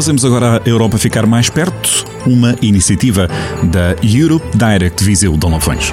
Fazemos 0.00 0.24
agora 0.24 0.62
a 0.64 0.66
Europa 0.66 0.96
ficar 0.96 1.26
mais 1.26 1.50
perto, 1.50 2.06
uma 2.26 2.56
iniciativa 2.62 3.28
da 3.64 3.94
Europe 4.02 4.46
Direct 4.56 5.04
Viseu 5.04 5.36
Dom 5.36 5.50
Lafões. 5.50 5.92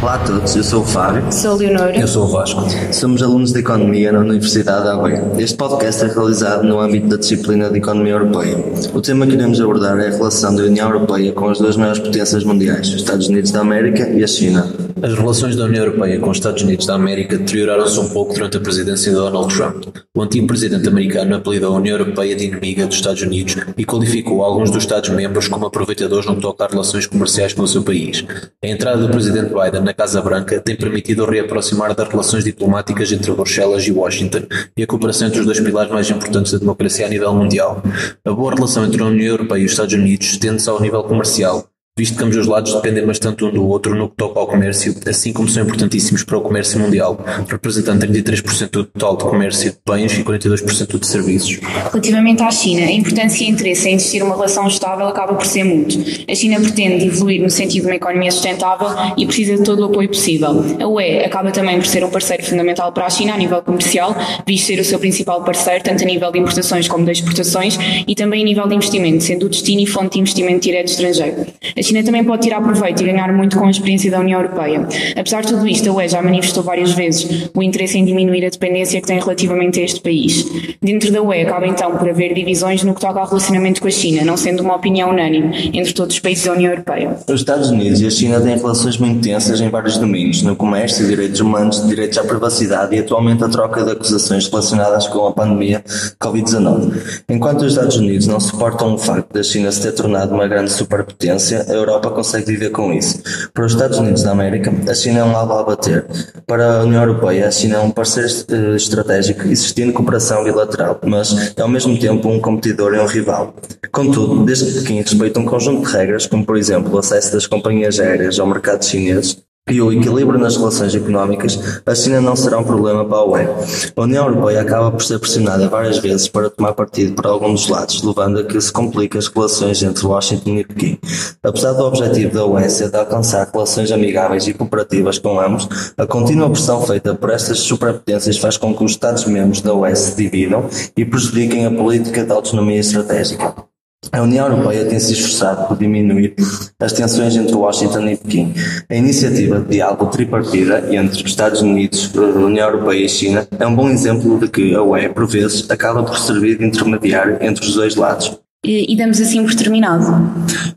Olá 0.00 0.14
a 0.14 0.18
todos, 0.20 0.54
eu 0.54 0.62
sou 0.62 0.82
o 0.82 0.86
Fábio. 0.86 1.24
Sou 1.32 1.56
Leonor. 1.56 1.90
Eu 1.90 2.06
sou 2.06 2.24
o 2.24 2.28
Vasco. 2.28 2.62
Somos 2.92 3.20
alunos 3.20 3.52
de 3.52 3.58
Economia 3.58 4.12
na 4.12 4.20
Universidade 4.20 4.84
de 4.84 4.90
Aveiro. 4.90 5.32
Este 5.40 5.56
podcast 5.56 6.04
é 6.04 6.06
realizado 6.06 6.62
no 6.62 6.78
âmbito 6.78 7.08
da 7.08 7.16
disciplina 7.16 7.68
de 7.68 7.78
Economia 7.78 8.12
Europeia. 8.12 8.56
O 8.94 9.00
tema 9.00 9.26
que 9.26 9.32
iremos 9.32 9.60
abordar 9.60 9.98
é 9.98 10.06
a 10.06 10.10
relação 10.10 10.54
da 10.54 10.62
União 10.62 10.88
Europeia 10.88 11.32
com 11.32 11.48
as 11.48 11.58
duas 11.58 11.76
maiores 11.76 11.98
potências 11.98 12.44
mundiais, 12.44 12.88
os 12.88 12.94
Estados 12.94 13.26
Unidos 13.26 13.50
da 13.50 13.60
América 13.60 14.08
e 14.08 14.22
a 14.22 14.26
China. 14.28 14.72
As 15.02 15.14
relações 15.14 15.54
da 15.54 15.64
União 15.64 15.84
Europeia 15.84 16.18
com 16.18 16.30
os 16.30 16.38
Estados 16.38 16.62
Unidos 16.62 16.86
da 16.86 16.94
América 16.94 17.38
deterioraram-se 17.38 18.00
um 18.00 18.08
pouco 18.08 18.34
durante 18.34 18.56
a 18.56 18.60
presidência 18.60 19.12
de 19.12 19.16
Donald 19.16 19.54
Trump. 19.54 19.84
O 20.16 20.22
antigo 20.22 20.48
presidente 20.48 20.88
americano 20.88 21.36
apelidou 21.36 21.72
a 21.72 21.76
União 21.76 21.96
Europeia 21.96 22.34
de 22.34 22.46
inimiga 22.46 22.86
dos 22.86 22.96
Estados 22.96 23.22
Unidos 23.22 23.56
e 23.76 23.84
qualificou 23.84 24.42
alguns 24.42 24.70
dos 24.70 24.82
Estados-membros 24.82 25.46
como 25.46 25.66
aproveitadores 25.66 26.26
no 26.26 26.34
que 26.34 26.42
toca 26.42 26.64
a 26.64 26.68
relações 26.68 27.06
comerciais 27.06 27.52
com 27.52 27.62
o 27.62 27.68
seu 27.68 27.82
país. 27.82 28.24
A 28.62 28.66
entrada 28.66 29.00
do 29.00 29.08
presidente 29.08 29.54
Biden 29.54 29.87
na 29.88 29.94
Casa 29.94 30.20
Branca 30.20 30.60
tem 30.60 30.76
permitido 30.76 31.22
o 31.22 31.30
reaproximar 31.30 31.94
das 31.94 32.06
relações 32.06 32.44
diplomáticas 32.44 33.10
entre 33.10 33.32
Bruxelas 33.32 33.86
e 33.86 33.90
Washington 33.90 34.42
e 34.76 34.82
a 34.82 34.86
cooperação 34.86 35.28
entre 35.28 35.40
os 35.40 35.46
dois 35.46 35.58
pilares 35.60 35.90
mais 35.90 36.10
importantes 36.10 36.52
da 36.52 36.58
democracia 36.58 37.06
a 37.06 37.08
nível 37.08 37.32
mundial. 37.34 37.82
A 38.22 38.30
boa 38.30 38.54
relação 38.54 38.84
entre 38.84 39.02
a 39.02 39.06
União 39.06 39.28
Europeia 39.28 39.62
e 39.62 39.64
os 39.64 39.70
Estados 39.70 39.94
Unidos 39.94 40.26
estende-se 40.26 40.68
ao 40.68 40.78
nível 40.78 41.02
comercial, 41.04 41.66
visto 41.98 42.16
que 42.16 42.22
ambos 42.22 42.36
os 42.36 42.46
lados 42.46 42.72
dependem 42.74 43.04
bastante 43.04 43.44
um 43.44 43.50
do 43.50 43.66
outro 43.66 43.92
no 43.92 44.08
que 44.08 44.14
toca 44.14 44.38
ao 44.38 44.46
comércio, 44.46 44.94
assim 45.08 45.32
como 45.32 45.48
são 45.48 45.64
importantíssimos 45.64 46.22
para 46.22 46.38
o 46.38 46.40
comércio 46.40 46.78
mundial, 46.78 47.18
representando 47.48 48.06
33% 48.06 48.70
do 48.70 48.84
total 48.84 49.16
de 49.16 49.24
comércio 49.24 49.72
de 49.72 49.78
bens 49.84 50.16
e 50.16 50.22
42% 50.22 50.96
de 50.96 51.06
serviços. 51.06 51.58
Relativamente 51.90 52.40
à 52.40 52.50
China, 52.52 52.86
a 52.86 52.92
importância 52.92 53.42
e 53.42 53.48
interesse 53.48 53.88
em 53.88 53.94
existir 53.94 54.22
uma 54.22 54.36
relação 54.36 54.68
estável 54.68 55.08
acaba 55.08 55.34
por 55.34 55.44
ser 55.44 55.64
mútuo. 55.64 56.00
A 56.28 56.34
China 56.36 56.60
pretende 56.60 57.04
evoluir 57.04 57.42
no 57.42 57.50
sentido 57.50 57.82
de 57.82 57.88
uma 57.88 57.96
economia 57.96 58.30
sustentável 58.30 58.88
e 59.16 59.26
precisa 59.26 59.56
de 59.56 59.64
todo 59.64 59.80
o 59.80 59.84
apoio 59.86 60.08
possível. 60.08 60.64
A 60.80 60.86
UE 60.86 61.24
acaba 61.24 61.50
também 61.50 61.78
por 61.78 61.86
ser 61.86 62.04
um 62.04 62.10
parceiro 62.10 62.44
fundamental 62.44 62.92
para 62.92 63.06
a 63.06 63.10
China 63.10 63.34
a 63.34 63.36
nível 63.36 63.60
comercial, 63.60 64.14
visto 64.46 64.68
ser 64.68 64.78
o 64.78 64.84
seu 64.84 65.00
principal 65.00 65.42
parceiro, 65.42 65.82
tanto 65.82 66.04
a 66.04 66.06
nível 66.06 66.30
de 66.30 66.38
importações 66.38 66.86
como 66.86 67.04
de 67.04 67.10
exportações, 67.10 67.76
e 68.06 68.14
também 68.14 68.42
a 68.42 68.44
nível 68.44 68.68
de 68.68 68.76
investimento, 68.76 69.24
sendo 69.24 69.46
o 69.46 69.48
destino 69.48 69.80
e 69.80 69.86
fonte 69.86 70.12
de 70.12 70.20
investimento 70.20 70.60
direto 70.60 70.88
estrangeiro. 70.88 71.46
A 71.76 71.82
China 71.88 72.02
também 72.02 72.22
pode 72.22 72.42
tirar 72.42 72.60
proveito 72.60 73.02
e 73.02 73.06
ganhar 73.06 73.32
muito 73.32 73.58
com 73.58 73.64
a 73.64 73.70
experiência 73.70 74.10
da 74.10 74.20
União 74.20 74.40
Europeia. 74.42 74.86
Apesar 75.16 75.40
de 75.40 75.48
tudo 75.48 75.66
isto, 75.66 75.88
a 75.88 75.92
UE 75.94 76.08
já 76.08 76.20
manifestou 76.20 76.62
várias 76.62 76.92
vezes 76.92 77.48
o 77.54 77.62
interesse 77.62 77.96
em 77.96 78.04
diminuir 78.04 78.44
a 78.44 78.50
dependência 78.50 79.00
que 79.00 79.06
tem 79.06 79.18
relativamente 79.18 79.80
a 79.80 79.84
este 79.84 79.98
país. 80.00 80.44
Dentro 80.82 81.10
da 81.10 81.22
UE 81.22 81.40
acaba 81.40 81.66
então 81.66 81.96
por 81.96 82.06
haver 82.06 82.34
divisões 82.34 82.82
no 82.82 82.94
que 82.94 83.00
toca 83.00 83.18
ao 83.18 83.26
relacionamento 83.26 83.80
com 83.80 83.88
a 83.88 83.90
China, 83.90 84.22
não 84.22 84.36
sendo 84.36 84.62
uma 84.62 84.76
opinião 84.76 85.08
unânime 85.08 85.70
entre 85.72 85.94
todos 85.94 86.16
os 86.16 86.20
países 86.20 86.44
da 86.44 86.52
União 86.52 86.72
Europeia. 86.72 87.16
Os 87.26 87.40
Estados 87.40 87.70
Unidos 87.70 88.02
e 88.02 88.06
a 88.06 88.10
China 88.10 88.38
têm 88.38 88.58
relações 88.58 88.98
muito 88.98 89.22
tensas 89.22 89.58
em 89.58 89.70
vários 89.70 89.96
domínios, 89.96 90.42
no 90.42 90.54
comércio, 90.54 91.06
direitos 91.06 91.40
humanos, 91.40 91.86
direitos 91.88 92.18
à 92.18 92.24
privacidade 92.24 92.94
e 92.94 92.98
atualmente 92.98 93.42
a 93.44 93.48
troca 93.48 93.82
de 93.82 93.92
acusações 93.92 94.46
relacionadas 94.46 95.06
com 95.06 95.26
a 95.26 95.32
pandemia 95.32 95.82
Covid-19. 96.22 97.22
Enquanto 97.30 97.62
os 97.62 97.72
Estados 97.72 97.96
Unidos 97.96 98.26
não 98.26 98.38
suportam 98.38 98.92
o 98.94 98.98
facto 98.98 99.32
da 99.32 99.42
China 99.42 99.72
se 99.72 99.80
ter 99.80 99.92
tornado 99.92 100.34
uma 100.34 100.46
grande 100.46 100.70
superpotência, 100.70 101.64
a 101.66 101.77
Europa 101.78 102.10
consegue 102.10 102.46
viver 102.46 102.70
com 102.70 102.92
isso. 102.92 103.22
Para 103.52 103.64
os 103.64 103.72
Estados 103.72 103.98
Unidos 103.98 104.22
da 104.22 104.32
América, 104.32 104.72
a 104.88 104.94
China 104.94 105.20
é 105.20 105.24
um 105.24 105.36
alvo 105.36 105.54
a 105.54 105.62
bater. 105.62 106.06
Para 106.46 106.80
a 106.80 106.82
União 106.84 107.02
Europeia, 107.02 107.48
a 107.48 107.50
China 107.50 107.76
é 107.76 107.80
um 107.80 107.90
parceiro 107.90 108.28
eh, 108.50 108.76
estratégico 108.76 109.46
existindo 109.46 109.92
cooperação 109.92 110.44
bilateral, 110.44 110.98
mas 111.04 111.54
é 111.56 111.62
ao 111.62 111.68
mesmo 111.68 111.98
tempo 111.98 112.28
um 112.28 112.40
competidor 112.40 112.94
e 112.94 113.00
um 113.00 113.06
rival. 113.06 113.54
Contudo, 113.90 114.44
desde 114.44 114.84
que 114.84 114.92
respeita 114.92 115.40
um 115.40 115.44
conjunto 115.44 115.86
de 115.86 115.92
regras, 115.92 116.26
como 116.26 116.44
por 116.44 116.56
exemplo 116.56 116.94
o 116.94 116.98
acesso 116.98 117.32
das 117.32 117.46
companhias 117.46 117.98
aéreas 117.98 118.38
ao 118.38 118.46
mercado 118.46 118.84
chinês, 118.84 119.36
e 119.70 119.80
o 119.80 119.92
equilíbrio 119.92 120.38
nas 120.38 120.56
relações 120.56 120.94
económicas, 120.94 121.80
a 121.84 121.94
China 121.94 122.20
não 122.20 122.34
será 122.34 122.58
um 122.58 122.64
problema 122.64 123.04
para 123.04 123.18
a 123.18 123.24
UE. 123.24 123.48
A 123.96 124.02
União 124.02 124.26
Europeia 124.26 124.60
acaba 124.62 124.90
por 124.90 125.02
ser 125.02 125.18
pressionada 125.18 125.68
várias 125.68 125.98
vezes 125.98 126.28
para 126.28 126.50
tomar 126.50 126.72
partido 126.72 127.14
por 127.14 127.26
algum 127.26 127.52
dos 127.52 127.68
lados, 127.68 128.02
levando 128.02 128.40
a 128.40 128.44
que 128.44 128.60
se 128.60 128.72
compliquem 128.72 129.18
as 129.18 129.28
relações 129.28 129.82
entre 129.82 130.06
Washington 130.06 130.56
e 130.56 130.64
Pequim. 130.64 130.98
Apesar 131.42 131.72
do 131.72 131.84
objetivo 131.84 132.34
da 132.34 132.44
UE 132.44 132.68
ser 132.70 132.90
de 132.90 132.96
alcançar 132.96 133.48
relações 133.52 133.90
amigáveis 133.92 134.46
e 134.46 134.54
cooperativas 134.54 135.18
com 135.18 135.40
ambos, 135.40 135.68
a 135.96 136.06
contínua 136.06 136.50
pressão 136.50 136.82
feita 136.82 137.14
por 137.14 137.30
estas 137.30 137.58
superpotências 137.58 138.38
faz 138.38 138.56
com 138.56 138.74
que 138.74 138.84
os 138.84 138.92
Estados-membros 138.92 139.60
da 139.60 139.74
UE 139.74 139.94
se 139.94 140.16
dividam 140.16 140.64
e 140.96 141.04
prejudiquem 141.04 141.66
a 141.66 141.70
política 141.70 142.24
de 142.24 142.32
autonomia 142.32 142.80
estratégica. 142.80 143.67
A 144.12 144.22
União 144.22 144.46
Europeia 144.46 144.84
tem 144.84 144.98
se 145.00 145.12
esforçado 145.12 145.66
por 145.66 145.76
diminuir 145.76 146.34
as 146.80 146.92
tensões 146.92 147.34
entre 147.34 147.52
Washington 147.52 148.08
e 148.08 148.16
Pequim. 148.16 148.54
A 148.88 148.94
iniciativa 148.94 149.58
de 149.58 149.70
diálogo 149.70 150.06
tripartida 150.06 150.84
entre 150.94 151.20
os 151.20 151.28
Estados 151.28 151.60
Unidos, 151.62 152.10
a 152.16 152.20
União 152.38 152.68
Europeia 152.68 153.04
e 153.04 153.08
China 153.08 153.46
é 153.58 153.66
um 153.66 153.74
bom 153.74 153.90
exemplo 153.90 154.38
de 154.38 154.48
que 154.48 154.72
a 154.74 154.82
UE, 154.82 155.08
por 155.08 155.26
vezes, 155.26 155.68
acaba 155.68 156.04
por 156.04 156.16
servir 156.16 156.58
de 156.58 156.64
intermediário 156.64 157.38
entre 157.40 157.64
os 157.66 157.74
dois 157.74 157.96
lados. 157.96 158.38
E, 158.64 158.92
e 158.92 158.96
damos 158.96 159.20
assim 159.20 159.42
por 159.42 159.54
terminado. 159.54 160.04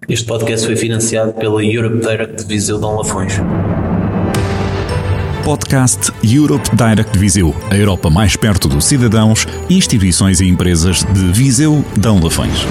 Este 0.09 0.25
podcast 0.25 0.65
foi 0.65 0.75
financiado 0.75 1.33
pela 1.33 1.63
Europe 1.63 1.99
Direct 1.99 2.43
Viseu 2.45 2.79
Dom 2.79 2.97
Lafões. 2.97 3.33
Podcast 5.45 6.11
Europe 6.23 6.69
Direct 6.75 7.17
Viseu, 7.17 7.55
a 7.69 7.75
Europa 7.75 8.09
mais 8.09 8.35
perto 8.35 8.67
dos 8.67 8.85
cidadãos, 8.85 9.47
instituições 9.69 10.39
e 10.39 10.47
empresas 10.47 11.03
de 11.03 11.31
Viseu 11.31 11.83
Dão 11.97 12.19
Lafões. 12.19 12.65